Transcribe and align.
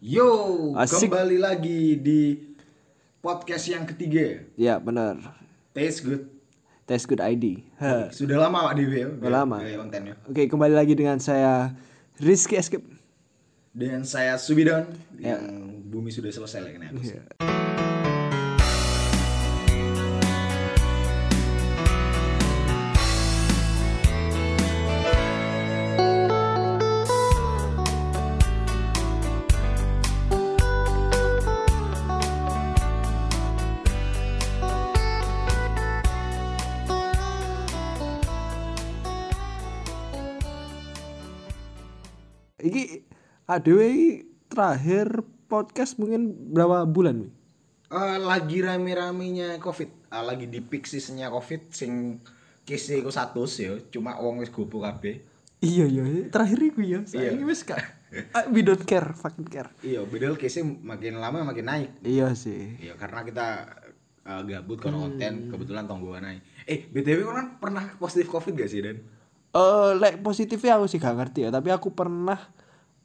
Yo, 0.00 0.28
Asik. 0.80 1.12
kembali 1.12 1.36
lagi 1.36 1.92
di 2.00 2.32
podcast 3.20 3.68
yang 3.68 3.84
ketiga. 3.84 4.40
Ya 4.56 4.80
benar. 4.80 5.20
Taste 5.76 6.00
good. 6.00 6.24
Test 6.88 7.04
good 7.04 7.20
ID. 7.20 7.60
Ha. 7.76 8.08
Sudah 8.08 8.40
lama 8.40 8.72
Pak 8.72 8.80
Dewi 8.80 9.04
ya? 9.04 9.08
Udah 9.12 9.44
lama. 9.44 9.60
Kontennya. 9.60 10.16
Oke 10.24 10.48
kembali 10.48 10.72
lagi 10.72 10.96
dengan 10.96 11.20
saya 11.20 11.76
Rizky 12.16 12.56
Escape. 12.56 12.82
Dan 13.70 14.02
saya 14.02 14.40
Subidon 14.40 14.88
Ya. 15.14 15.36
yang 15.36 15.44
bumi 15.86 16.08
sudah 16.08 16.32
selesai 16.32 16.64
lagi 16.64 16.80
nih. 16.80 16.90
Iya. 16.96 17.20
Iki 17.36 17.59
ADW 43.50 43.80
terakhir 44.46 45.10
podcast 45.46 45.98
mungkin 45.98 46.22
berapa 46.54 46.86
bulan 46.86 47.26
nih? 47.26 47.32
Eh, 47.90 48.18
lagi 48.22 48.62
rame-ramenya 48.62 49.58
Covid. 49.58 50.06
Ah, 50.06 50.22
lagi 50.22 50.46
di 50.46 50.62
peak 50.62 50.86
seasonnya 50.86 51.26
Covid 51.28 51.74
sing 51.74 52.22
case 52.62 52.94
iku 52.94 53.10
100 53.10 53.34
ya, 53.58 53.74
cuma 53.90 54.14
wong 54.16 54.38
wis 54.38 54.54
gopo 54.54 54.78
kabeh. 54.78 55.26
Iya 55.58 55.84
iya 55.84 56.30
terakhir 56.30 56.62
iku 56.62 56.80
ya. 56.80 57.02
Saya 57.02 57.34
Iya. 57.34 57.42
wis 57.42 57.66
kak. 57.66 57.82
Ah, 58.30 58.46
We 58.46 58.62
don't 58.62 58.82
care, 58.82 59.10
fucking 59.12 59.46
care. 59.46 59.70
Iya, 59.82 60.02
bedel 60.02 60.34
case 60.34 60.62
makin 60.62 61.18
lama 61.18 61.42
makin 61.44 61.62
naik. 61.64 61.90
Iya 62.02 62.34
sih. 62.34 62.78
Iya, 62.78 62.94
karena 62.94 63.22
kita 63.22 63.46
eh, 64.20 64.42
gabut 64.46 64.78
Hmm. 64.78 64.84
kono 64.84 64.98
konten, 65.04 65.46
kebetulan 65.48 65.86
tonggoan 65.86 66.22
naik. 66.22 66.42
Eh, 66.64 66.86
BTW 66.86 67.22
kan 67.24 67.58
pernah 67.58 67.82
positif 67.96 68.26
Covid 68.28 68.54
gak 68.54 68.66
sih, 68.66 68.78
Dan? 68.80 68.98
Eh, 69.50 69.90
like 69.96 70.18
positifnya 70.20 70.74
aku 70.76 70.86
sih 70.86 70.98
gak 70.98 71.14
ngerti 71.16 71.46
ya, 71.46 71.50
tapi 71.50 71.70
aku 71.70 71.90
pernah 71.90 72.38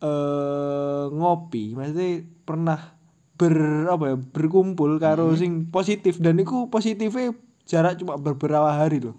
eh 0.01 1.05
ngopi, 1.11 1.75
maksudnya 1.77 2.23
pernah 2.43 2.79
ber 3.35 3.55
apa 3.91 4.15
ya 4.15 4.17
berkumpul 4.17 4.95
karo 4.95 5.35
sing 5.35 5.67
positif 5.67 6.23
dan 6.23 6.39
itu 6.39 6.71
positifnya 6.71 7.35
jarak 7.67 7.99
cuma 7.99 8.15
beberapa 8.15 8.71
hari 8.71 9.03
loh. 9.03 9.15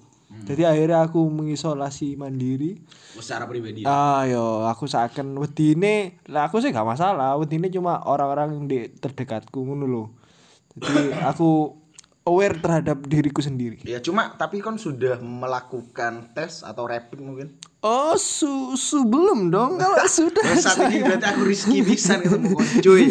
Jadi 0.47 0.63
akhirnya 0.63 1.07
aku 1.07 1.27
mengisolasi 1.27 2.15
mandiri. 2.15 2.79
Oh, 3.17 3.23
secara 3.25 3.49
pribadi 3.49 3.83
ya? 3.83 3.87
Ah 3.89 4.23
yo, 4.29 4.69
aku 4.69 4.85
seakan 4.87 5.35
wedine, 5.41 6.21
lah 6.29 6.47
aku 6.47 6.61
sih 6.61 6.71
gak 6.71 6.87
masalah, 6.87 7.35
wedine 7.41 7.73
cuma 7.73 8.05
orang-orang 8.05 8.55
yang 8.55 8.65
di 8.69 8.79
terdekatku 8.93 9.57
ngono 9.57 9.87
loh. 9.89 10.07
Jadi 10.77 11.17
aku 11.31 11.75
aware 12.27 12.55
terhadap 12.55 13.01
diriku 13.03 13.39
sendiri. 13.39 13.79
Ya 13.83 13.99
cuma 13.99 14.29
tapi 14.31 14.59
kan 14.59 14.75
sudah 14.77 15.17
melakukan 15.17 16.31
tes 16.33 16.61
atau 16.61 16.85
rapid 16.85 17.19
mungkin. 17.19 17.49
Oh, 17.79 18.19
su, 18.19 18.51
su 18.75 19.07
belum 19.07 19.47
dong 19.47 19.79
kalau 19.79 19.95
sudah. 20.11 20.43
Nah, 20.43 20.59
saat 20.59 20.91
ini 20.91 21.01
berarti 21.01 21.23
aku 21.25 21.43
risky 21.45 21.79
bisa 21.81 22.19
ketemu 22.19 22.51
kon 22.51 22.67
cuy. 22.81 23.05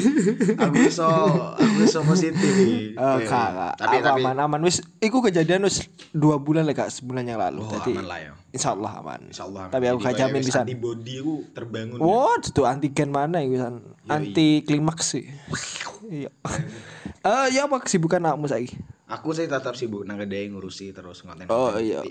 Aku 0.54 0.76
iso 0.84 1.08
aku 1.56 1.78
iso 1.82 2.00
positif. 2.04 2.52
Eh, 2.92 2.92
Oke. 2.92 3.24
kak. 3.24 3.80
Tapi 3.80 3.96
Aku 3.96 4.06
tapi 4.06 4.22
aman 4.22 4.36
aman 4.38 4.62
wis 4.62 4.84
iku 5.00 5.24
kejadian 5.24 5.64
wis 5.64 5.80
dua 6.12 6.36
bulan 6.36 6.68
lah 6.68 6.76
kak 6.76 6.92
sebulan 6.92 7.24
yang 7.24 7.40
lalu 7.40 7.64
Oh, 7.64 7.72
jadi 7.74 7.92
aman 7.94 8.06
lah 8.06 8.20
ya. 8.20 8.32
insya 8.52 8.70
Allah 8.72 8.92
aman 8.98 9.20
Insya 9.26 9.44
Allah. 9.46 9.64
tapi 9.68 9.86
aku 9.86 10.00
gak 10.02 10.16
jamin 10.18 10.42
bisa 10.42 10.60
Antibody 10.62 11.14
aku 11.18 11.34
terbangun. 11.52 11.98
oh 11.98 12.36
itu 12.36 12.62
antigen 12.64 13.10
mana 13.10 13.38
ya 13.38 13.48
bisa 13.48 13.68
anti 14.06 14.48
klimaks 14.62 15.08
sih 15.10 15.24
iya 16.06 16.32
eh 17.26 17.48
ya 17.52 17.66
apa 17.66 17.81
kesibukan 17.81 18.22
kamu 18.22 18.45
saiki 18.45 18.78
Aku 19.08 19.34
sih 19.34 19.45
tetap 19.45 19.73
sibuk 19.73 20.02
nang 20.02 20.18
kedai 20.18 20.45
ngurusi 20.48 20.90
terus 20.90 21.22
konten. 21.22 21.45
oh 21.48 21.73
iya 21.76 22.02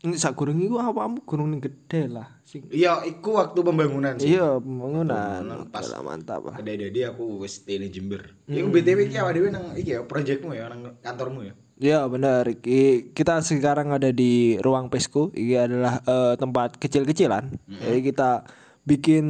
ini 0.00 0.14
sak 0.14 0.32
gurung 0.32 0.56
iku 0.56 0.78
apa 0.78 1.04
kamu 1.04 1.18
gunung 1.22 1.48
ning 1.48 1.60
gede 1.60 2.08
lah 2.08 2.24
sing 2.42 2.64
Iya, 2.66 3.04
iku 3.04 3.36
waktu 3.36 3.58
pembangunan 3.60 4.16
sih. 4.16 4.32
iya 4.32 4.56
pembangunan 4.56 5.68
pas- 5.68 5.86
lah, 5.86 6.00
mantap 6.00 6.40
lah 6.42 6.54
Kedai 6.56 6.80
dadi 6.80 7.04
aku 7.04 7.38
wis 7.38 7.62
di 7.62 7.76
Jember. 7.88 8.32
Hmm. 8.44 8.56
Iku 8.56 8.68
BTW 8.68 8.98
iki 9.04 9.16
awake 9.16 9.34
dhewe 9.36 9.48
nang 9.50 9.70
iki 9.72 9.92
ya 9.92 10.00
proyekmu 10.02 10.50
ya 10.50 10.66
nang 10.66 10.96
kantormu 10.98 11.44
ya. 11.44 11.54
Ya 11.76 12.00
benar, 12.04 12.44
Iki- 12.44 13.12
kita 13.12 13.40
sekarang 13.40 13.88
ada 13.90 14.08
di 14.10 14.56
ruang 14.58 14.88
Pesco. 14.88 15.32
Ini 15.32 15.54
adalah 15.62 16.00
eh, 16.00 16.34
tempat 16.36 16.76
kecil-kecilan. 16.76 17.48
Jadi 17.70 18.00
kita 18.02 18.44
bikin 18.82 19.24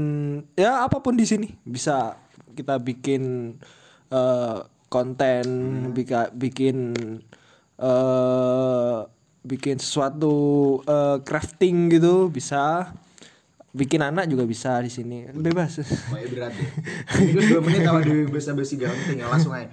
ya 0.54 0.82
apa 0.82 0.98
pun 0.98 1.14
di 1.14 1.24
sini 1.24 1.50
bisa 1.60 2.14
kita 2.52 2.78
bikin 2.78 3.54
eh, 4.08 4.58
konten, 4.90 5.46
bika- 5.94 6.34
bikin 6.34 6.92
eh 7.78 8.98
bikin 9.40 9.78
sesuatu 9.78 10.34
eh, 10.84 11.16
crafting 11.22 11.88
gitu 11.88 12.28
bisa. 12.28 12.92
Bikin 13.70 14.02
anak 14.02 14.26
juga 14.26 14.42
bisa 14.42 14.82
di 14.82 14.90
sini, 14.90 15.30
bebas. 15.30 15.78
Pokoknya 15.78 16.26
berat 16.26 16.54
ya. 16.58 16.68
Itu 17.22 17.38
dua 17.54 17.62
menit 17.62 17.86
awak 17.86 18.02
dhewe 18.02 18.26
basa-basi 18.26 18.74
gak 18.74 18.90
penting 18.90 19.22
ya 19.22 19.30
langsung 19.30 19.54
aja. 19.54 19.70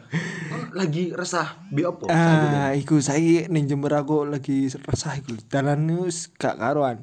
Kon 0.54 0.70
lagi 0.78 1.10
resah 1.18 1.58
bi 1.74 1.82
opo? 1.82 2.06
Ah, 2.06 2.78
iku 2.78 3.02
saya 3.02 3.50
ning 3.50 3.66
Jember 3.66 3.98
aku 3.98 4.22
lagi 4.22 4.70
resah 4.70 5.18
iku. 5.18 5.34
Dalan 5.50 5.90
wis 6.06 6.30
gak 6.38 6.62
karuan. 6.62 7.02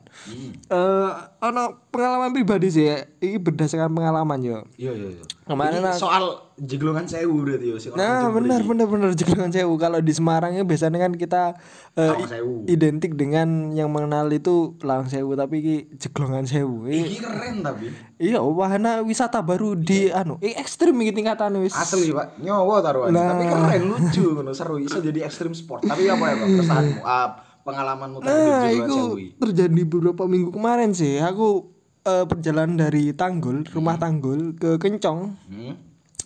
Eh, 0.70 1.10
ana 1.42 1.74
pengalaman 1.90 2.30
pribadi 2.30 2.70
sih, 2.70 2.86
ya. 2.86 3.02
iki 3.18 3.42
berdasarkan 3.42 3.90
pengalaman 3.90 4.38
yo. 4.46 4.62
Iya 4.78 4.94
iya 4.94 5.18
iya. 5.18 5.24
Kemarin 5.44 5.84
Ini 5.84 5.92
aku- 5.92 6.00
soal 6.00 6.24
jeglongan 6.56 7.04
sewu 7.04 7.44
berarti 7.44 7.68
yo 7.68 7.76
Nah, 7.92 8.32
benar 8.32 8.64
benar 8.64 8.88
benar 8.88 9.10
jeglongan 9.12 9.52
sewu. 9.52 9.76
Kalau 9.76 10.00
di 10.00 10.08
Semarang 10.08 10.56
ya 10.56 10.64
biasanya 10.64 10.96
kan 10.96 11.12
kita 11.12 11.52
i- 11.94 12.24
Sewu. 12.24 12.64
identik 12.64 13.12
dengan 13.12 13.68
yang 13.70 13.92
mengenal 13.92 14.32
itu 14.32 14.72
Lawang 14.80 15.04
Sewu, 15.06 15.36
tapi 15.36 15.60
iki 15.60 15.76
jeglongan 15.98 16.48
sewu. 16.48 16.88
Iki 16.88 17.20
keren 17.20 17.60
tapi. 17.60 17.92
Iya, 18.16 18.40
wahana 18.40 19.04
wisata 19.04 19.44
baru 19.44 19.76
di 19.76 20.08
anu, 20.08 20.40
eh, 20.40 20.56
ekstrim 20.56 20.96
iki 20.98 21.12
tingkatan 21.12 21.60
wis. 21.60 21.76
Asli 21.76 22.08
Pak, 22.08 22.40
nyowo 22.40 22.80
taruhan. 22.80 23.12
Nah. 23.12 23.36
Tapi 23.36 23.44
keren 23.44 23.82
lucu 23.84 24.24
ngono 24.32 24.56
seru 24.56 24.80
iso 24.80 24.96
jadi 24.98 25.28
ekstrim 25.28 25.52
sport. 25.52 25.84
Tapi 25.84 26.08
apa 26.08 26.24
ya 26.24 26.34
Pak? 26.34 26.46
Keresahanmu, 26.56 27.00
ah, 27.04 27.28
pengalamanmu 27.60 28.16
terhadap 28.18 28.40
Nah, 28.40 28.64
jeglongan 28.64 28.80
itu 28.80 28.98
terjadi 29.36 29.82
beberapa 29.84 30.24
minggu 30.24 30.50
kemarin 30.50 30.90
sih. 30.90 31.20
Aku 31.20 31.73
eh, 32.04 32.24
perjalanan 32.28 32.76
dari 32.76 33.16
Tanggul, 33.16 33.64
rumah 33.72 33.96
Tanggul 33.96 34.54
ke 34.54 34.76
Kencong. 34.76 35.34
Hmm? 35.48 35.74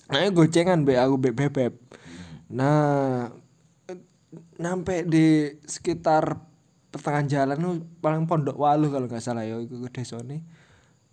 Nah, 0.08 0.28
gocengan 0.34 0.82
be 0.82 0.98
aku 0.98 1.16
be 1.16 1.30
bebek. 1.30 1.74
Nah, 2.52 3.28
eh, 3.86 3.98
sampai 4.58 5.06
di 5.06 5.54
sekitar 5.64 6.42
pertengahan 6.88 7.28
jalan 7.28 7.56
tuh 7.58 7.74
paling 8.02 8.26
Pondok 8.26 8.58
Waluh 8.58 8.90
kalau 8.90 9.06
nggak 9.06 9.22
salah 9.22 9.46
ya 9.46 9.60
iku 9.60 9.86
ke 9.86 10.00
desone. 10.00 10.42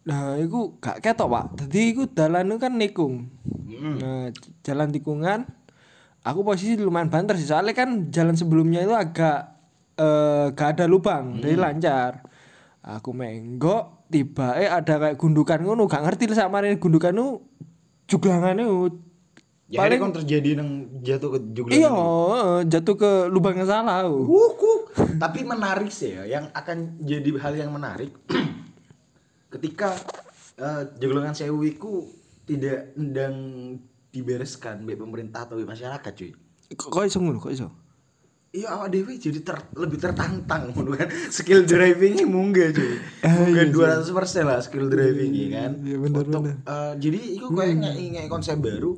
Nah, 0.06 0.38
iku 0.38 0.78
gak 0.78 1.02
ketok, 1.02 1.34
Pak. 1.34 1.46
Jadi 1.66 1.80
iku 1.90 2.06
dalan 2.06 2.46
itu 2.54 2.62
kan 2.62 2.78
nikung. 2.78 3.34
Nah, 3.66 4.30
jalan 4.62 4.94
tikungan 4.94 5.50
aku 6.26 6.42
posisi 6.42 6.74
lumayan 6.82 7.14
banter 7.14 7.38
sih 7.38 7.46
soalnya 7.46 7.78
kan 7.78 8.10
jalan 8.10 8.34
sebelumnya 8.34 8.82
itu 8.82 8.98
agak 8.98 9.54
eh 9.96 10.52
gak 10.52 10.70
ada 10.76 10.86
lubang 10.90 11.40
jadi 11.40 11.56
lancar 11.56 12.26
aku 12.86 13.18
menggok 13.18 14.06
tiba 14.14 14.54
eh 14.62 14.70
ada 14.70 15.02
kayak 15.02 15.18
gundukan 15.18 15.58
ngono 15.66 15.90
gak 15.90 16.06
ngerti 16.06 16.30
lah 16.30 16.46
sama 16.46 16.62
ini 16.62 16.78
gundukan 16.78 17.18
nu 17.18 17.42
juglangannya 18.06 18.70
Ya 19.66 19.82
paling 19.82 19.98
kon 19.98 20.14
terjadi 20.14 20.62
nang 20.62 21.02
jatuh 21.02 21.30
ke 21.34 21.40
jeglongan. 21.58 21.74
iya 21.74 21.90
eh, 21.90 22.58
jatuh 22.70 22.96
ke 23.02 23.12
lubang 23.34 23.58
yang 23.58 23.66
salah 23.66 24.06
Wuku. 24.06 24.94
Tapi 25.18 25.42
menarik 25.42 25.90
sih 25.90 26.14
ya, 26.14 26.38
yang 26.38 26.54
akan 26.54 27.02
jadi 27.02 27.34
hal 27.42 27.58
yang 27.58 27.74
menarik 27.74 28.14
ketika 29.58 29.98
eh, 30.62 30.86
jeglongan 31.02 31.34
sewu 31.34 31.66
tidak 32.46 32.94
ndang 32.94 33.36
dibereskan 34.14 34.86
baik 34.86 35.02
pemerintah 35.02 35.50
atau 35.50 35.58
masyarakat 35.58 36.14
cuy. 36.14 36.32
kok 36.78 37.02
iso 37.02 37.18
ngono 37.18 37.42
kok 37.42 37.54
iso 37.58 37.68
Iya 38.56 38.68
awak 38.72 38.88
dewe 38.90 39.14
jadi 39.16 39.40
ter- 39.42 39.68
lebih 39.76 40.00
tertantang 40.00 40.62
ngono 40.72 40.96
kan. 40.96 41.12
Skill 41.28 41.64
drivingnya 41.64 42.24
munggah 42.26 42.72
cuy. 42.72 42.96
Ah, 43.20 43.36
Munggah 43.38 43.68
200% 44.00 44.08
lah 44.42 44.60
skill 44.60 44.88
drivingnya 44.88 45.48
kan. 45.54 45.72
Iya, 45.82 45.98
bener, 46.00 46.24
Untuk 46.24 46.42
bener. 46.42 46.56
eh, 46.64 46.94
jadi 46.96 47.20
itu 47.36 47.46
kayak 47.46 47.76
ngei 47.78 48.06
ngei 48.14 48.28
konsep 48.28 48.56
baru 48.56 48.96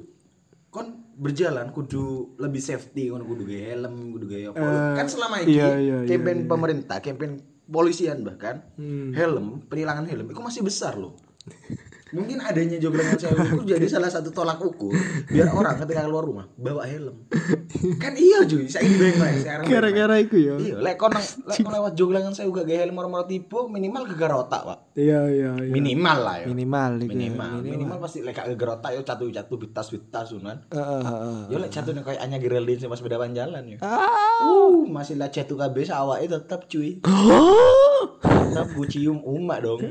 kon 0.68 0.88
berjalan 1.16 1.72
kudu 1.72 2.04
lebih 2.38 2.62
safety 2.62 3.10
kon 3.10 3.26
kudu 3.26 3.44
gaya 3.44 3.74
helm 3.74 4.14
kudu 4.14 4.26
gaya 4.28 4.48
apa 4.52 4.62
Eh, 4.62 4.94
kan 4.94 5.08
selama 5.08 5.36
ini 5.40 5.50
iya, 5.52 5.68
iya, 5.74 5.98
iya, 5.98 6.08
campaign 6.08 6.46
pemerintah 6.46 6.98
campaign 7.00 7.32
polisian 7.66 8.22
bahkan 8.22 8.62
Hmm. 8.76 9.10
helm 9.12 9.66
penilangan 9.66 10.06
helm 10.06 10.28
itu 10.28 10.38
masih 10.40 10.62
besar 10.62 10.94
loh 10.94 11.18
Mungkin 12.16 12.40
adanya 12.40 12.78
joglengan 12.80 13.20
sewu 13.20 13.36
itu 13.52 13.76
jadi 13.76 13.88
salah 13.92 14.08
satu 14.08 14.32
tolak 14.32 14.64
ukur 14.64 14.96
biar 15.28 15.52
orang 15.52 15.76
ketika 15.84 16.08
keluar 16.08 16.24
rumah 16.24 16.46
bawa 16.56 16.88
helm. 16.88 17.28
kan 18.04 18.16
iya 18.16 18.48
cuy, 18.48 18.64
saya 18.68 18.88
beng 18.88 19.20
lah 19.20 19.32
sekarang. 19.36 19.66
Gara-gara 19.68 20.16
iku 20.24 20.38
ya. 20.40 20.56
Iya, 20.56 20.76
lek 20.80 20.96
kon 20.96 21.12
lek 21.50 21.58
kon 21.60 21.74
lewat 21.74 21.94
joglengan 22.00 22.32
sewu 22.32 22.56
gak 22.56 22.68
gawe 22.68 22.80
helm 22.80 22.96
moro-moro 22.96 23.28
tiba 23.28 23.68
minimal 23.68 24.08
gegar 24.08 24.32
otak, 24.32 24.64
Pak. 24.64 24.80
Iya 24.96 25.20
iya 25.28 25.52
iya. 25.60 25.74
Minimal 25.74 26.18
lah 26.24 26.36
ya. 26.40 26.46
Minimal 26.48 26.92
iku. 27.04 27.12
ya. 27.12 27.12
Minimal, 27.12 27.52
minimal 27.64 27.98
pasti 28.00 28.20
lek 28.24 28.34
gak 28.40 28.48
gegar 28.56 28.80
otak 28.80 28.92
yo 28.96 29.02
catu-catu 29.04 29.54
bitas-bitas 29.60 30.32
unan. 30.32 30.58
Heeh 30.72 31.02
heeh. 31.04 31.40
Yo 31.52 31.58
lek 31.60 31.72
catu 31.76 31.92
nih 31.92 32.04
kayak 32.08 32.22
Anya 32.24 32.38
Geraldine 32.40 32.80
sama 32.80 32.96
sepeda 32.96 33.20
jalan 33.28 33.64
ya. 33.68 33.78
Ah. 33.84 34.08
Uh, 34.48 34.88
masih 34.88 35.20
lah 35.20 35.28
catu 35.28 35.60
kabeh 35.60 35.84
awake 35.92 36.30
tetep 36.32 36.62
cuy. 36.72 37.02
Tetep 38.24 38.68
bu 38.74 38.84
cium 38.88 39.20
umak 39.22 39.60
dong. 39.66 39.82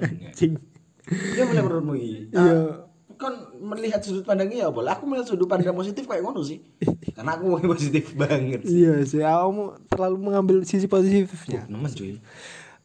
Ya 1.10 1.42
boleh 1.46 1.62
menurutmu 1.62 1.94
iki. 1.94 2.34
Iya. 2.34 2.84
Kan 3.16 3.32
melihat 3.62 4.04
sudut 4.04 4.28
pandangnya 4.28 4.66
ya 4.66 4.68
boleh. 4.68 4.92
Aku 4.92 5.08
melihat 5.08 5.26
sudut 5.32 5.48
pandang 5.48 5.72
positif 5.72 6.04
kayak 6.04 6.20
ngono 6.20 6.44
sih. 6.44 6.60
Karena 7.16 7.38
aku 7.38 7.44
mau 7.48 7.60
positif 7.62 8.12
banget 8.12 8.66
sih. 8.66 8.84
Iya 8.84 8.94
sih, 9.06 9.20
kamu 9.24 9.88
terlalu 9.88 10.16
mengambil 10.20 10.56
sisi 10.68 10.84
positifnya. 10.84 11.64
Nemen 11.70 11.88
cuy. 11.88 12.20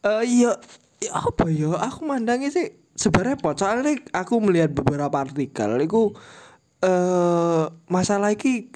Eh 0.01 0.23
iya, 0.23 0.55
ya 1.03 1.11
apa 1.13 1.51
ya? 1.51 1.75
Aku 1.91 2.07
mandangnya 2.07 2.47
sih 2.47 2.71
sebenarnya 2.95 3.37
pot. 3.41 3.59
Soalnya 3.59 3.99
aku 4.15 4.39
melihat 4.39 4.71
beberapa 4.71 5.13
artikel 5.19 5.75
itu 5.83 6.15
eh 6.81 7.65
masalah 7.91 8.33
ini 8.33 8.71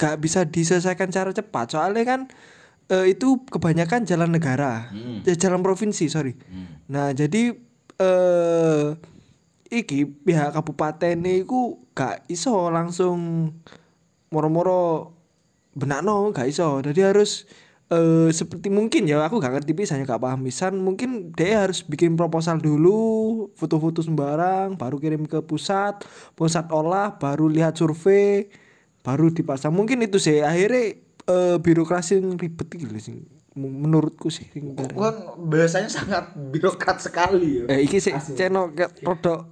gak 0.00 0.16
bisa 0.22 0.46
diselesaikan 0.46 1.10
cara 1.10 1.34
cepat. 1.34 1.76
Soalnya 1.76 2.04
kan 2.06 2.20
eh, 2.90 3.12
itu 3.12 3.42
kebanyakan 3.50 4.06
jalan 4.08 4.30
negara, 4.32 4.88
Hmm. 4.90 5.22
Ya, 5.26 5.34
jalan 5.36 5.60
provinsi 5.60 6.06
sorry. 6.08 6.34
Hmm. 6.46 6.78
Nah 6.88 7.12
jadi 7.12 7.52
eh 8.00 8.96
iki 9.70 10.08
pihak 10.08 10.56
kabupaten 10.56 11.16
iku 11.22 11.78
gak 11.94 12.26
iso 12.26 12.72
langsung 12.72 13.52
moro-moro 14.32 15.14
benakno 15.76 16.32
gak 16.34 16.48
iso. 16.50 16.80
Jadi 16.82 17.00
harus 17.04 17.46
eh 17.90 18.30
seperti 18.30 18.70
mungkin 18.72 19.06
ya 19.10 19.22
aku 19.26 19.38
gak 19.42 19.52
ngerti 19.60 19.72
pisan 19.76 20.02
gak 20.08 20.22
paham 20.22 20.42
pisan. 20.48 20.80
Mungkin 20.80 21.36
dia 21.36 21.68
harus 21.68 21.84
bikin 21.86 22.16
proposal 22.18 22.58
dulu 22.58 23.50
foto-foto 23.54 24.00
sembarang 24.02 24.74
baru 24.80 24.96
kirim 24.98 25.28
ke 25.28 25.44
pusat. 25.44 26.02
Pusat 26.34 26.72
olah 26.74 27.20
baru 27.20 27.46
lihat 27.52 27.78
survei 27.78 28.48
baru 29.04 29.30
dipasang. 29.30 29.76
Mungkin 29.76 30.02
itu 30.02 30.18
sih. 30.18 30.42
Akhirnya 30.42 30.98
eh, 31.28 31.56
birokrasi 31.62 32.18
yang 32.18 32.34
ribet 32.40 32.68
gitu 32.74 32.96
sih 32.98 33.39
menurutku 33.60 34.32
sih 34.32 34.48
sing 34.48 34.72
bareng. 34.72 34.96
Kan 34.96 35.16
bahasanya 35.44 35.90
sangat 35.92 36.32
birokrat 36.32 37.04
sekali 37.04 37.60
ya. 37.60 37.64
Eh 37.68 37.84
iki 37.84 38.00
sih 38.00 38.16
channel 38.32 38.72
ke 38.72 38.88
produk 39.04 39.44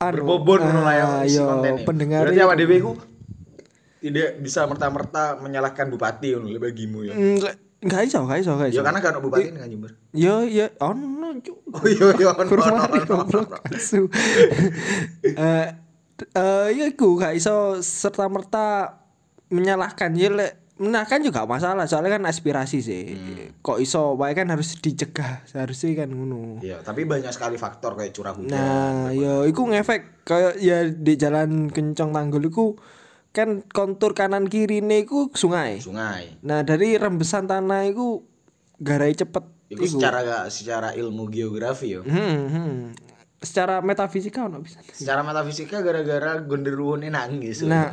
anu, 0.00 0.24
Berbobot 0.24 0.60
ngono 0.64 0.80
lah 0.80 0.94
ya 0.96 1.04
ah, 1.04 1.22
iya, 1.28 1.44
pendengar 1.84 2.24
Berarti 2.24 2.40
awak 2.40 2.56
dhewe 2.56 2.74
iku 2.80 2.92
tidak 4.00 4.40
bisa 4.40 4.64
merta-merta 4.64 5.36
menyalahkan 5.44 5.92
bupati 5.92 6.32
ngono 6.32 6.56
bagimu 6.56 7.04
ya. 7.04 7.12
enggak 7.12 7.54
enggak 7.84 8.00
iso 8.08 8.18
enggak 8.24 8.38
iso 8.40 8.50
enggak 8.56 8.68
iso 8.72 8.80
Ya 8.80 8.82
karena 8.84 8.98
gak 9.04 9.12
ada 9.12 9.20
bupati 9.20 9.52
kan 9.52 9.68
Jember. 9.68 9.92
yo 10.16 10.34
yo 10.48 10.66
ono 10.80 11.28
Oh 11.76 11.84
iya 11.84 12.06
iya 12.16 12.28
ono, 12.32 12.48
ono, 12.48 12.82
goblok 13.04 13.60
asu. 13.68 14.08
Eh 15.36 15.66
eh 16.36 16.68
ya 16.72 16.84
iku 16.88 17.20
gak 17.20 17.36
iso 17.36 17.84
serta 17.84 18.24
merta 18.32 18.96
menyalahkan 19.52 20.16
ya 20.16 20.32
lek 20.32 20.59
menyalahkan 20.80 21.20
juga 21.20 21.44
gak 21.44 21.50
masalah 21.52 21.84
soalnya 21.84 22.16
kan 22.16 22.24
aspirasi 22.24 22.80
sih 22.80 23.04
Hmm. 23.12 23.60
kok 23.60 23.76
iso 23.76 24.16
wae 24.16 24.32
kan 24.32 24.48
harus 24.48 24.80
dicegah 24.80 25.44
seharusnya 25.44 26.02
kan 26.02 26.08
ngono 26.08 26.64
Iya, 26.64 26.80
tapi 26.80 27.04
banyak 27.04 27.28
sekali 27.28 27.60
faktor 27.60 27.94
kayak 27.94 28.16
curah 28.16 28.32
hujan. 28.32 28.56
Nah, 28.56 29.12
yo 29.12 29.44
iku 29.44 29.68
ngefek 29.68 30.24
kayak 30.24 30.56
ya 30.56 30.88
di 30.88 31.14
jalan 31.20 31.68
kencong 31.68 32.16
tanggul 32.16 32.48
iku 32.48 32.66
kan 33.30 33.62
kontur 33.68 34.16
kanan 34.16 34.48
kiri 34.48 34.80
iku 34.80 35.28
sungai. 35.36 35.78
sungai. 35.78 36.40
Nah, 36.42 36.64
dari 36.64 36.96
rembesan 36.96 37.46
tanah 37.46 37.86
iku 37.86 38.24
garai 38.80 39.12
cepet 39.12 39.44
Itu 39.70 39.86
secara 39.86 40.50
secara 40.50 40.90
ilmu 40.96 41.30
geografi 41.30 41.94
yo. 41.94 42.02
Hmm, 42.02 42.50
hmm. 42.50 43.09
Secara 43.40 43.80
metafisika 43.80 44.44
ono 44.44 44.60
bisa. 44.60 44.84
Secara 44.92 45.24
metafisika 45.24 45.80
gara-gara 45.80 46.44
gonderuwune 46.44 47.08
nangis. 47.08 47.64
Nah, 47.64 47.88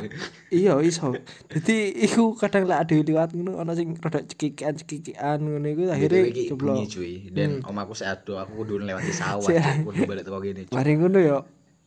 iya 0.52 0.76
iso. 0.84 1.16
Jadi 1.48 2.04
iku 2.04 2.36
kadang 2.36 2.68
lek 2.68 2.84
ada 2.84 2.94
liwat 3.00 3.32
ngono 3.32 3.56
ono 3.56 3.72
sing 3.72 3.96
rada 3.96 4.20
cekikian-cekikian 4.28 5.40
ngono 5.40 5.64
iku 5.72 5.88
akhirnya 5.88 6.52
bunyi 6.52 6.84
cuy. 6.84 7.32
Dan 7.32 7.64
omaku 7.64 7.96
seado, 7.96 8.36
aku 8.36 8.60
kudu 8.60 8.84
lewati 8.84 9.08
sawah, 9.08 9.48
Hmm. 9.48 9.88
Kudu 9.88 10.04
balik 10.04 10.28
teko 10.28 10.36
cuy. 10.36 10.52
Mari 10.68 10.92
ngono 11.00 11.16
yo. 11.16 11.38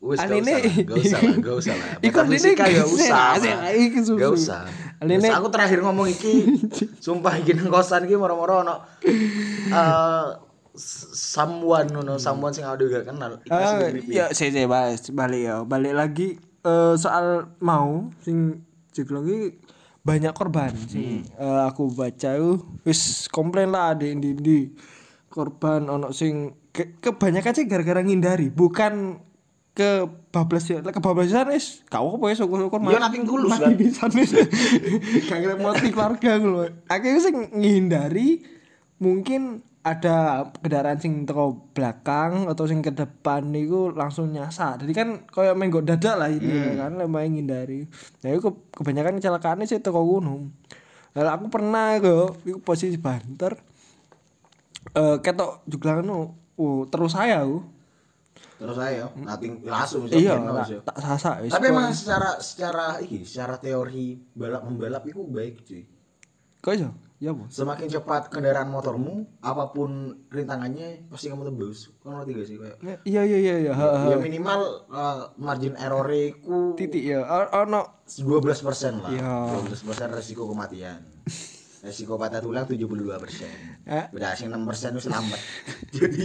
Wis 0.02 0.18
gak 0.18 0.34
usah, 0.34 0.58
lah, 0.58 0.74
gak 0.82 0.98
usah 0.98 1.20
lah, 1.22 1.36
gak 1.38 1.56
usah 1.62 1.74
lah. 1.78 1.90
Iku 2.02 2.18
ya 2.66 2.84
usah. 2.90 3.38
lah. 3.38 3.70
iki 3.70 4.02
susu. 4.02 4.18
Gak 4.18 4.34
usah. 4.34 4.66
Aline- 4.98 5.30
aku 5.30 5.54
terakhir 5.54 5.86
ngomong 5.86 6.10
iki, 6.10 6.50
sumpah 7.06 7.38
iki 7.38 7.54
nang 7.54 7.70
kosan 7.70 8.10
iki 8.10 8.18
moro-moro 8.18 8.66
ono 8.66 8.76
eh 9.70 10.26
someone 10.74 11.88
ngono, 11.88 12.16
someone 12.16 12.50
sing 12.50 12.64
aku 12.64 12.88
gak 12.88 13.06
kenal. 13.06 13.38
Ah, 13.48 13.76
sing 13.78 14.00
creepy. 14.00 14.14
ya 14.14 14.32
saya 14.32 14.50
saya 14.50 14.66
bahas 14.66 15.04
balik 15.10 15.42
ya 15.42 15.56
balik 15.62 15.94
lagi 15.94 16.28
eh, 16.62 16.94
soal 16.96 17.26
mau 17.58 18.08
sing 18.20 18.64
jeglong 18.90 19.26
iki 19.26 19.42
banyak 20.02 20.32
korban 20.32 20.72
sing 20.82 21.28
eh, 21.30 21.62
aku 21.62 21.90
baca 21.90 22.30
itu 22.32 22.56
wis 22.82 23.28
komplain 23.28 23.70
lah 23.70 23.92
ada 23.92 24.04
di 24.04 24.32
di 24.34 24.58
korban 25.28 25.86
ono 25.86 26.10
sing 26.10 26.52
ke- 26.70 26.98
kebanyakan 26.98 27.54
sih 27.54 27.66
gara-gara 27.66 28.00
ngindari 28.00 28.48
bukan 28.48 29.20
ke 29.72 30.04
bablas 30.30 30.68
ya 30.68 30.82
ke 30.82 31.00
bablasan 31.00 31.48
wis 31.50 31.80
kau 31.86 32.16
apa 32.16 32.26
ya 32.28 32.36
syukur-syukur 32.38 32.80
Ya, 32.86 33.00
nothing 33.00 33.24
tulus, 33.24 33.48
mati 33.50 33.64
kan? 33.64 33.72
pisan 33.74 34.12
wis 34.14 34.32
gak 35.28 35.40
kira 35.40 35.56
mati 35.56 35.88
keluarga 35.90 36.32
ngono 36.36 36.68
akhirnya 36.86 37.22
sing 37.22 37.36
ngindari 37.54 38.44
mungkin 38.98 39.64
ada 39.82 40.46
kendaraan 40.62 41.02
sing 41.02 41.26
teko 41.26 41.74
belakang 41.74 42.46
atau 42.46 42.70
sing 42.70 42.86
ke 42.86 42.94
depan 42.94 43.50
niku 43.50 43.90
langsung 43.90 44.30
nyasar. 44.30 44.78
Jadi 44.78 44.94
kan 44.94 45.10
koyo 45.26 45.58
menggo 45.58 45.82
dadak 45.82 46.22
lah 46.22 46.30
itu 46.30 46.46
kan 46.78 46.94
lumayan 47.02 47.34
ngindari. 47.34 47.90
Nah 48.22 48.28
itu 48.30 48.46
ke- 48.46 48.62
kebanyakan 48.78 49.18
kecelakaannya 49.18 49.66
sih 49.66 49.82
teko 49.82 50.06
gunung. 50.06 50.54
Lah 51.18 51.34
aku 51.34 51.50
pernah 51.50 51.98
kok 51.98 52.46
iku 52.46 52.62
posisi 52.62 53.02
banter. 53.02 53.58
Eh 54.94 55.18
ketok 55.18 55.66
juglangan 55.66 56.30
oh, 56.62 56.86
terus 56.86 57.18
saya 57.18 57.42
aku. 57.42 57.66
Terus 58.62 58.78
saya 58.78 59.10
nothing 59.18 59.66
langsung 59.66 60.06
bisa 60.06 60.22
Iya, 60.22 60.38
tak, 60.86 60.98
sasak 61.02 61.36
wis. 61.42 61.50
Tapi 61.50 61.66
emang 61.74 61.90
secara 61.90 62.38
secara 62.38 62.86
iki, 63.02 63.26
secara 63.26 63.58
teori 63.58 64.22
balap 64.38 64.62
membalap 64.70 65.02
itu 65.10 65.26
baik 65.26 65.66
cuy. 65.66 65.82
kok 66.62 66.74
iso? 66.78 66.94
Ya 67.22 67.38
bos. 67.38 67.54
Semakin 67.54 67.86
cepat 67.86 68.34
kendaraan 68.34 68.74
motormu, 68.74 69.30
apa 69.40 69.70
pun 69.70 70.18
rintangannya 70.28 71.06
pasti 71.06 71.30
kamu 71.30 71.54
tembus. 71.54 71.94
Kan 72.02 72.18
ngerti 72.18 72.32
gak 72.34 72.48
sih 72.50 72.56
kayak 72.58 72.78
Iya 73.06 73.22
iya 73.22 73.38
iya 73.38 73.56
iya. 73.62 73.74
ha. 73.78 74.10
ya 74.10 74.18
minimal 74.18 74.60
uh, 74.90 75.30
margin 75.38 75.78
error 75.78 76.10
ku 76.42 76.74
Titik 76.74 77.06
ya. 77.06 77.22
O- 77.22 77.62
Ono 77.62 78.02
12% 78.10 79.06
lah. 79.06 79.12
Iya. 79.14 79.62
12% 79.70 80.18
resiko 80.18 80.50
kematian. 80.50 80.98
Resiko 81.82 82.18
patah 82.18 82.42
tulang 82.42 82.66
72%. 82.66 82.90
Eh. 83.86 84.06
Udah 84.18 84.34
sing 84.34 84.50
6% 84.50 84.58
itu 84.92 85.02
selamat. 85.06 85.40
jadi 85.94 86.24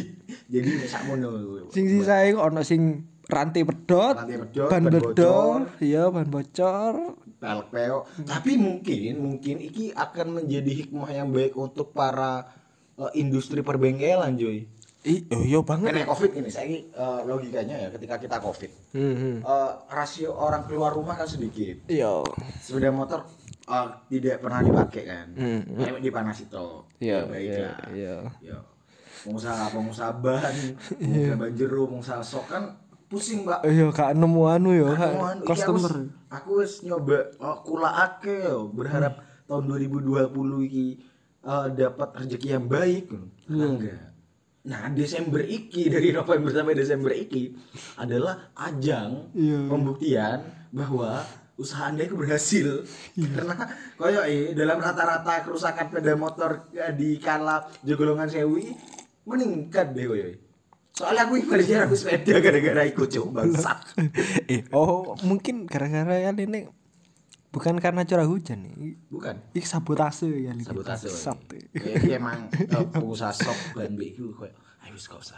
jadi 0.49 0.70
sakmono. 0.88 1.28
sing 1.76 1.92
sisa 1.92 2.25
iku 2.25 2.40
ono 2.40 2.64
sing 2.64 3.04
rantai 3.26 3.68
pedot, 3.68 4.16
Rantai 4.16 4.38
pedot, 4.38 4.68
ban 4.70 4.80
ban 4.80 4.92
bedol, 4.94 5.61
iya 5.82 6.09
ban 6.09 6.25
bocor. 6.25 7.25
Pelek 7.46 7.68
peo. 7.70 7.98
Tapi 8.26 8.52
mungkin 8.58 9.12
mungkin 9.16 9.56
iki 9.62 9.94
akan 9.94 10.42
menjadi 10.42 10.72
hikmah 10.84 11.08
yang 11.08 11.30
baik 11.30 11.54
untuk 11.54 11.94
para 11.94 12.50
uh, 12.96 13.10
industri 13.14 13.62
perbengkelan, 13.62 14.34
Joy. 14.34 14.66
Ih, 15.06 15.22
oh 15.30 15.38
iya 15.38 15.62
banget. 15.62 15.94
Karena 15.94 16.10
covid 16.10 16.34
ini, 16.34 16.50
saya 16.50 16.66
uh, 16.98 17.22
logikanya 17.22 17.78
ya 17.78 17.88
ketika 17.94 18.18
kita 18.18 18.42
covid, 18.42 18.74
Hmm, 18.90 19.14
hmm. 19.14 19.36
uh, 19.46 19.86
rasio 19.86 20.34
orang 20.34 20.66
keluar 20.66 20.90
rumah 20.90 21.14
kan 21.14 21.30
sedikit. 21.30 21.86
Iya. 21.86 22.26
Sepeda 22.58 22.90
motor 22.90 23.22
uh, 23.70 23.86
tidak 24.10 24.42
pernah 24.42 24.66
dipakai 24.66 25.02
kan, 25.06 25.26
Hmm. 25.38 25.62
Kayak 25.78 26.02
dipanasi 26.02 26.50
toh. 26.50 26.90
Iya, 26.98 27.22
Ya, 27.22 27.38
iya, 27.38 27.70
iya. 27.94 28.16
Ya. 28.42 28.58
Pengusaha 29.22 29.70
pengusaha 29.70 30.10
bahan, 30.18 30.54
pengusaha 30.98 31.38
banjero, 31.38 31.86
pengusaha 31.86 32.22
sok 32.26 32.44
kan 32.50 32.62
pusing 33.06 33.46
mbak. 33.46 33.62
Iya, 33.62 33.86
gak 33.94 34.10
nemu 34.18 34.42
anu 34.50 34.70
ya, 34.74 34.90
Kak. 34.90 35.10
anu, 35.14 35.22
iki 35.38 35.46
customer. 35.46 35.92
Aku, 36.26 36.59
wis 36.59 36.83
nyoba 36.83 37.30
oh, 37.38 37.62
kulaake 37.62 38.35
yo 38.42 38.66
berharap 38.71 39.23
tahun 39.47 39.64
2020 39.71 40.66
iki 40.66 40.87
eh, 41.47 41.66
dapat 41.71 42.09
rezeki 42.18 42.49
yang 42.59 42.66
baik. 42.66 43.14
Nah, 43.47 43.71
enggak. 43.71 44.02
Nah, 44.66 44.90
Desember 44.90 45.47
iki 45.47 45.87
dari 45.95 46.11
November 46.11 46.50
sampai 46.50 46.75
Desember 46.75 47.14
iki 47.14 47.54
adalah 47.95 48.50
ajang 48.59 49.30
Iya. 49.30 49.71
pembuktian 49.71 50.38
bahwa 50.75 51.23
usaha 51.54 51.88
Anda 51.88 52.04
itu 52.04 52.18
berhasil. 52.18 52.83
Karena 53.14 53.54
koyo 53.95 54.21
eh 54.26 54.50
dalam 54.52 54.83
rata-rata 54.83 55.47
kerusakan 55.47 55.88
sepeda 55.95 56.18
motor 56.18 56.66
eh, 56.75 56.90
di 56.90 57.16
kala 57.23 57.71
jogolongan 57.87 58.26
sewi 58.26 58.75
meningkat 59.23 59.95
deh 59.95 60.06
koyo. 60.11 60.26
Soalnya 60.96 61.28
aku 61.28 61.36
ibaratnya 61.44 61.84
aku 61.84 61.92
sepeda 61.92 62.40
gara-gara 62.40 62.82
ikut 62.88 63.08
coba 63.12 63.44
bangsat. 63.44 63.78
eh, 64.52 64.64
oh, 64.72 65.12
mungkin 65.28 65.68
gara-gara 65.68 66.16
ya 66.16 66.32
ini 66.32 66.64
bukan 67.52 67.76
karena 67.84 68.08
curah 68.08 68.24
hujan 68.24 68.64
nih. 68.64 68.96
Bukan. 69.12 69.52
Iki 69.52 69.68
sabotase 69.68 70.24
ya 70.32 70.56
ini. 70.56 70.64
Sabotase. 70.64 71.12
Kayak 71.76 72.16
emang 72.16 72.48
eh, 72.48 72.86
pengusaha 72.88 73.28
sok 73.36 73.76
dan 73.76 73.92
BQ 73.92 74.40
kayak 74.40 74.56
ayo 74.88 74.96
gak 74.96 75.20
usah. 75.20 75.36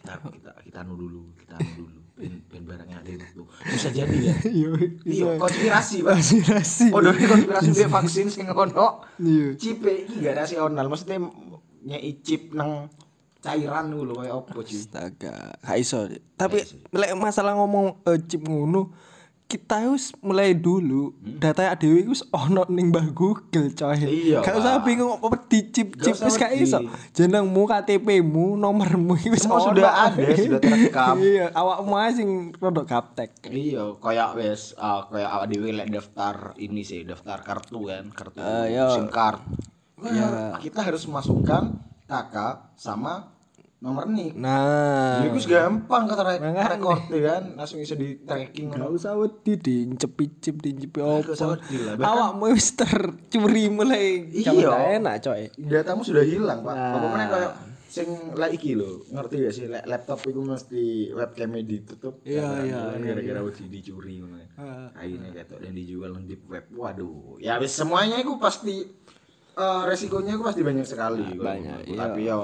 Kita 0.00 0.16
kita 0.16 0.52
kita 0.64 0.78
anu 0.80 0.96
dulu, 0.96 1.28
kita 1.36 1.60
anu 1.60 1.72
dulu. 1.84 2.00
Ben, 2.16 2.40
ben 2.48 2.64
barangnya 2.64 3.04
ada 3.04 3.10
itu. 3.12 3.44
Bisa 3.68 3.92
jadi 3.92 4.16
ya. 4.16 4.34
Iya, 4.48 4.68
Iya, 5.04 5.28
konspirasi, 5.36 6.04
Pak. 6.04 6.12
konspirasi. 6.16 6.86
Oh, 6.92 7.04
dari 7.04 7.20
konspirasi 7.28 7.68
dia 7.76 7.88
vaksin 7.88 8.32
sing 8.32 8.48
ono. 8.48 9.04
Iya. 9.20 9.60
Cipe 9.60 10.08
iki 10.08 10.24
gak 10.24 10.40
rasional. 10.40 10.88
Maksudnya 10.88 11.20
nyai 11.84 12.16
chip 12.24 12.56
nang 12.56 12.88
cairan 13.40 13.88
dulu 13.88 14.12
kayak 14.16 14.34
opo 14.36 14.60
sih. 14.60 14.78
Astaga, 14.78 15.56
gak 15.58 15.76
iso. 15.76 16.04
Tapi 16.34 16.60
lek 16.90 17.12
masalah 17.14 17.52
ngomong 17.54 18.04
eh, 18.04 18.20
chip 18.22 18.40
ngono, 18.42 18.92
kita 19.44 19.82
harus 19.82 20.14
mulai 20.20 20.52
dulu 20.52 21.10
data 21.18 21.74
dhewe 21.74 22.00
iku 22.00 22.12
wis 22.12 22.22
ono 22.30 22.62
ning 22.68 22.88
Mbah 22.88 23.10
Google 23.10 23.72
coy. 23.72 23.98
Iya, 23.98 24.38
Gak 24.40 24.54
usah 24.56 24.78
bingung 24.80 25.10
apa 25.12 25.42
di 25.44 25.66
chip 25.66 25.96
chip 25.96 26.14
wis 26.16 26.36
gak 26.36 26.52
wedi. 26.52 26.62
iso. 26.64 26.78
Jenengmu, 27.10 27.66
KTP-mu, 27.66 28.54
nomormu 28.54 29.18
iku 29.18 29.34
wis 29.34 29.42
Semua 29.42 29.58
ono. 29.58 29.74
sudah 29.74 29.90
ada, 30.06 30.22
sudah 30.38 30.60
terekam. 30.60 31.16
Iya, 31.18 31.50
awakmu 31.50 31.94
ae 31.96 32.10
sing 32.12 32.28
rodok 32.54 32.86
gaptek. 32.86 33.42
Iya, 33.44 33.98
kayak 33.98 34.38
wes 34.38 34.76
ah, 34.76 35.02
kayak 35.04 35.26
awak 35.28 35.46
dhewe 35.48 35.74
lek 35.74 35.88
daftar 35.88 36.54
ini 36.54 36.80
sih, 36.80 37.02
daftar 37.02 37.42
kartu 37.42 37.90
kan, 37.90 38.06
kartu 38.14 38.38
Eh, 38.38 38.64
iya. 38.70 38.86
SIM 38.92 39.10
card. 39.10 39.42
Iya. 39.98 40.56
Kita 40.56 40.80
harus 40.80 41.04
masukkan 41.04 41.74
kakak 42.10 42.74
sama 42.74 43.38
nomor 43.80 44.04
nik. 44.04 44.36
Nah, 44.36 45.24
gus 45.24 45.48
gampang 45.48 46.04
kata 46.04 46.20
re- 46.20 46.36
Makanya. 46.36 46.76
record 46.76 47.02
ya 47.08 47.20
kan, 47.24 47.42
langsung 47.56 47.80
bisa 47.80 47.96
di 47.96 48.20
tracking. 48.20 48.68
Gak 48.68 48.92
usah 48.92 49.16
wedi 49.16 49.56
diincepi 49.56 50.24
chip 50.36 50.60
diincepi 50.60 51.00
Gak 51.00 51.32
usah 51.32 51.56
opo. 51.56 51.64
Awakmu 51.96 52.52
wis 52.52 52.76
tercuri 52.76 53.72
mulai 53.72 54.28
Iya. 54.28 55.00
enak 55.00 55.24
coy. 55.24 55.48
Datamu 55.56 56.04
sudah 56.04 56.20
hilang 56.20 56.60
pak. 56.60 56.74
Nah. 56.76 56.92
Apa 56.92 57.06
kayak 57.24 57.52
sing 57.90 58.06
lah 58.36 58.46
iki 58.46 58.76
lho, 58.76 59.02
ngerti 59.08 59.34
gak 59.42 59.54
sih 59.56 59.64
lek 59.66 59.82
laptop 59.82 60.22
itu 60.22 60.40
mesti 60.44 60.84
webcamnya 61.10 61.62
ditutup. 61.64 62.20
Iya, 62.22 62.46
iya, 62.62 62.80
iya, 62.94 63.00
Gara-gara 63.00 63.40
wedi 63.42 63.64
dicuri 63.66 64.20
ngono. 64.20 64.36
Heeh. 64.38 64.86
Akhirnya 64.92 65.30
ketok 65.32 65.58
dan 65.58 65.72
dijual 65.72 66.12
di 66.20 66.36
web. 66.44 66.68
Waduh, 66.70 67.40
ya 67.40 67.56
wis 67.56 67.72
semuanya 67.72 68.20
itu 68.20 68.36
pasti 68.36 68.84
eh, 69.60 69.80
resikonya 69.84 70.32
itu 70.34 70.42
pasti 70.44 70.62
banyak 70.64 70.86
sekali. 70.88 71.24
kalau 71.36 71.44
banyak, 71.44 71.78
iya. 71.92 71.98
Tapi 72.00 72.20
ya 72.24 72.36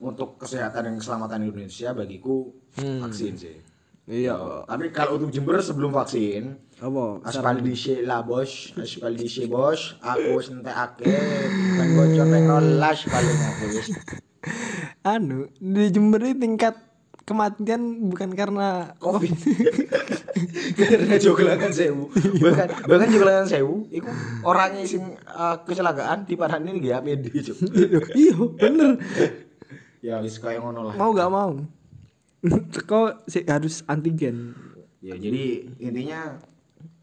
untuk 0.00 0.40
kesehatan 0.40 0.80
dan 0.88 0.94
keselamatan 0.96 1.44
Indonesia 1.44 1.92
bagiku 1.92 2.54
vaksin 2.78 3.34
sih. 3.36 3.56
Hmm. 3.58 3.68
Iya. 4.10 4.34
Ya, 4.34 4.66
tapi 4.66 4.90
kalau 4.90 5.22
untuk 5.22 5.30
Jember 5.30 5.62
sebelum 5.62 5.94
vaksin, 5.94 6.58
Apa? 6.82 7.22
Aspal 7.22 7.62
dhisik 7.62 8.02
lah 8.02 8.26
bos, 8.26 8.74
aspal 8.74 9.14
dhisik 9.14 9.46
bos, 9.46 9.94
aku 10.02 10.40
wis 10.40 10.50
entekake 10.50 11.14
kan 11.78 11.88
bocor 11.94 12.26
ning 12.26 12.48
rolas 12.50 12.98
paling 13.06 13.38
aku 13.38 13.64
wis. 13.70 13.88
anu 15.14 15.46
di 15.62 15.92
Jember 15.94 16.26
ini 16.26 16.34
tingkat 16.42 16.74
kematian 17.30 17.80
bukan 18.04 18.34
karena 18.34 18.90
Covid. 18.98 19.30
Karena 20.70 21.16
joglangan 21.16 21.70
sewu. 21.70 22.08
Bahkan 22.10 22.68
bahkan 22.86 23.08
joglangan 23.08 23.46
sewu 23.46 23.86
iku 23.88 24.08
orangnya 24.42 24.82
sing 24.82 25.04
eh, 25.14 25.56
kecelakaan 25.62 26.24
di 26.24 26.34
parane 26.34 26.70
nggih 26.72 26.92
APD, 26.92 27.24
Cuk. 27.42 27.58
iya 28.14 28.34
bener 28.34 28.90
ya 30.00 30.16
wis 30.18 30.40
kaya 30.40 30.56
ngono 30.58 30.88
lah. 30.88 30.94
mau 30.96 31.12
gak 31.12 31.28
mau 31.28 31.60
kok 32.88 33.20
sih 33.26 33.44
harus 33.44 33.84
antigen 33.84 34.56
Ya 35.00 35.12
jadi 35.12 35.64
intinya 35.76 36.40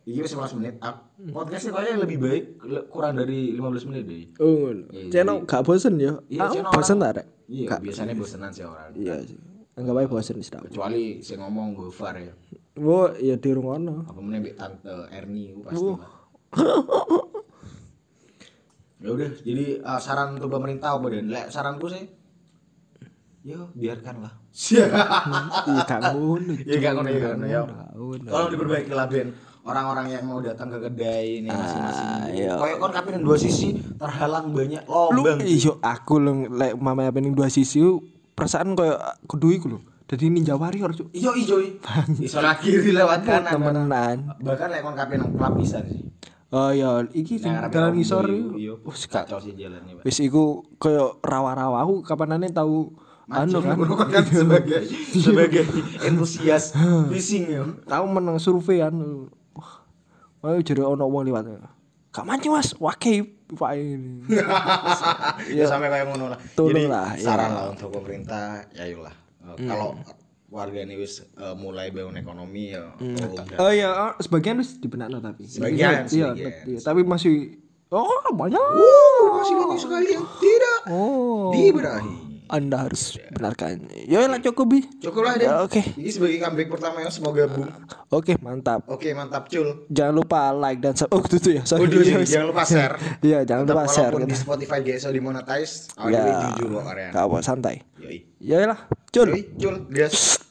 ini 0.03 0.21
11 0.23 0.57
menit. 0.57 0.73
Ah, 0.79 1.01
Podcastnya 1.19 1.73
kayaknya 1.73 1.95
lebih 1.99 2.17
baik 2.17 2.43
kurang 2.87 3.17
dari 3.17 3.53
15 3.53 3.87
menit 3.87 4.03
deh. 4.03 4.23
oh 4.39 4.49
ngono 4.65 4.89
Iya, 4.89 5.09
channel 5.11 5.37
gak 5.43 5.61
bosen 5.61 5.93
ya 5.97 6.17
Iya, 6.25 6.45
channel 6.47 6.71
bosen 6.71 6.97
tak 6.97 7.11
Rek? 7.13 7.25
Iya, 7.45 7.65
Gak. 7.67 7.79
biasanya 7.81 8.13
bosenan 8.13 8.49
sih 8.49 8.63
orang. 8.63 8.89
iya 8.93 9.15
sih 9.21 9.37
aja 9.77 10.09
bosen 10.09 10.41
sih 10.41 10.49
tak 10.49 10.65
Kecuali 10.73 11.21
sing 11.21 11.37
ngomong 11.37 11.77
Gofar 11.77 12.17
ya. 12.17 12.33
wo 12.77 13.09
ya 13.17 13.37
di 13.37 13.49
rungono 13.53 14.05
apa 14.05 14.17
meneh 14.21 14.37
mbek 14.41 14.55
tante 14.57 14.93
Erni 15.09 15.49
itu 15.53 15.61
pasti 15.65 15.81
lah. 15.81 16.09
ya 18.97 19.09
udah 19.13 19.29
jadi 19.45 19.65
uh, 19.81 19.97
saran 20.01 20.37
untuk 20.37 20.49
pemerintah 20.49 20.97
apa 20.97 21.05
dan 21.13 21.29
lek 21.29 21.49
saranku 21.53 21.89
sih 21.89 22.05
yo 23.45 23.69
biarkanlah. 23.73 24.33
Iya. 24.57 24.89
Gak 25.85 26.01
ngono 26.11 26.53
ya 26.65 26.75
gak 26.81 26.93
ngono 26.97 27.09
ya 27.09 27.19
gak 27.21 27.35
ngono 27.37 27.45
ya. 27.45 27.61
tolong 28.25 28.49
diperbaiki 28.51 28.93
lah 28.93 29.05
Ben. 29.07 29.29
Orang-orang 29.67 30.07
yang 30.15 30.23
mau 30.23 30.39
datang 30.39 30.71
ke 30.71 30.79
kedai 30.79 31.43
ini 31.43 31.51
masing-masing. 31.51 32.07
iya. 32.39 32.55
kayak 32.55 32.79
kon 32.79 32.91
kapten 32.95 33.19
dua 33.19 33.35
sisi 33.35 33.75
terhalang 33.99 34.55
banyak 34.55 34.79
lobang 34.87 35.43
iya 35.43 35.75
aku 35.83 36.23
lek 36.23 36.79
mama 36.79 37.11
apa 37.11 37.19
dua 37.19 37.51
sisi 37.51 37.83
perasaan 38.37 38.77
koyo 38.77 39.01
kudu 39.25 39.49
iku 39.49 39.65
lho 39.73 39.79
dadi 40.05 40.29
ninja 40.29 40.53
warrior 40.53 40.93
cuk. 40.93 41.09
Iyo 41.11 41.33
ijo 41.33 41.57
iso 42.21 42.37
kiri 42.61 42.93
lewat 42.93 43.25
kanan 43.25 43.57
temenan. 43.57 44.17
bahkan 44.45 44.69
lek 44.69 44.85
kon 44.85 44.93
kapten 44.93 45.17
nang 45.25 45.33
pelapisan 45.33 45.83
sih. 45.89 46.05
Oh 46.47 46.71
iya 46.71 47.03
iki 47.11 47.35
sing 47.41 47.51
Nah, 47.51 47.67
dalan 47.67 47.97
ngisor 47.97 48.23
iku. 48.29 48.49
iya. 48.55 48.73
Wis 48.85 49.03
gak 49.09 49.27
wis 50.05 50.17
iku 50.23 50.63
koyo 50.79 51.17
rawa-rawa. 51.19 51.83
Aku 51.83 52.05
kapanane 52.05 52.47
tau 52.53 52.93
anu 53.27 53.59
kan? 53.59 53.75
kan 54.07 54.23
sebagai 54.23 54.87
sebagai 55.27 55.67
entusias 56.07 56.71
fishing 57.11 57.51
ya. 57.51 57.67
tau 57.83 58.07
menang 58.07 58.39
survei 58.39 58.79
anu. 58.79 59.27
Wah 59.57 59.83
Wah, 60.39 60.61
jadi 60.61 60.85
ono 60.85 61.09
wong 61.09 61.27
liwat. 61.27 61.49
Gak 62.17 62.25
mancing 62.25 62.49
Mas, 62.49 62.73
wakil 62.75 63.29
Pak 63.47 63.71
ini. 63.77 64.25
ya 65.53 65.69
sampai 65.69 65.87
kayak 65.87 66.09
ngono 66.09 66.33
lah. 66.33 66.39
Jadi 66.41 66.83
lah, 66.83 67.13
ya. 67.13 67.21
saran 67.21 67.49
lah 67.53 67.65
untuk 67.69 67.93
pemerintah, 67.93 68.65
ya 68.73 68.89
ayolah. 68.89 69.13
Eh, 69.53 69.63
Kalau 69.63 69.93
warga 70.49 70.81
ini 70.81 70.97
wis 70.97 71.21
eh, 71.21 71.53
mulai 71.53 71.93
bangun 71.93 72.17
ekonomi 72.17 72.73
ya. 72.73 72.89
tolong 72.97 73.45
dah. 73.45 73.57
Oh 73.61 73.69
iya, 73.69 73.89
oh, 73.93 74.13
sebagian 74.17 74.57
harus 74.57 74.81
dibenakno 74.81 75.21
tapi. 75.21 75.45
Sebagian, 75.45 76.09
Iya, 76.09 76.33
sebagian. 76.33 76.51
iya, 76.65 76.79
tapi 76.81 77.05
masih 77.05 77.53
oh 77.87 78.33
banyak. 78.33 78.57
Uh, 78.59 79.37
masih 79.37 79.53
banyak 79.55 79.77
sekali 79.77 80.07
yang 80.11 80.25
tidak 80.41 80.79
Oh. 80.89 81.53
diberahi. 81.53 82.26
Anda 82.47 82.77
harus 82.81 83.15
benarkan. 83.29 83.87
Ya 84.03 84.23
lah 84.23 84.39
cukup 84.39 84.65
bi. 84.67 84.79
Cukup 84.97 85.21
lah 85.21 85.35
Ya, 85.35 85.39
deh. 85.39 85.47
Oke. 85.61 85.81
Ini 85.93 86.09
sebagai 86.09 86.39
comeback 86.39 86.69
pertama 86.69 86.97
ya, 86.99 87.09
semoga 87.09 87.43
boom. 87.45 87.67
Oke, 88.09 88.33
mantap. 88.37 88.87
Oke, 88.87 89.11
mantap 89.11 89.45
cul. 89.45 89.83
Jangan 89.87 90.13
lupa 90.13 90.51
like 90.51 90.79
dan 90.79 90.93
sub- 90.93 91.11
oh 91.11 91.19
itu 91.19 91.37
tuh 91.37 91.51
ya. 91.53 91.63
Sorry. 91.63 91.83
Udah 91.83 91.99
sih, 91.99 92.15
jangan 92.33 92.47
lupa 92.47 92.63
share. 92.63 92.95
Iya, 93.19 93.39
jangan 93.43 93.63
Tetap 93.63 93.75
lupa 93.75 93.83
share. 93.85 94.03
Walaupun 94.09 94.21
di 94.21 94.31
gitu. 94.31 94.41
Spotify 94.41 94.79
GSO 94.81 95.09
dimonetize, 95.11 95.73
awalnya 95.95 96.19
Ya. 96.19 96.35
jujur 96.55 96.67
kok 96.73 96.85
apa 97.13 97.37
santai. 97.41 97.75
Yoi. 97.97 98.17
Ya 98.39 98.57
lah, 98.63 98.79
cul. 99.09 99.27
Yoi, 99.29 99.43
cul, 99.53 99.75
gas. 99.89 100.46